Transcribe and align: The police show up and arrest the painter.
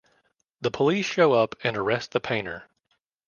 The 0.61 0.71
police 0.71 1.05
show 1.05 1.33
up 1.33 1.53
and 1.63 1.77
arrest 1.77 2.09
the 2.11 2.19
painter. 2.19 2.63